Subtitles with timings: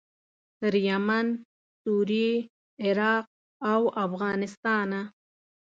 [0.59, 1.27] تر یمن،
[1.83, 2.33] سوریې،
[2.85, 3.25] عراق
[3.71, 5.01] او افغانستانه.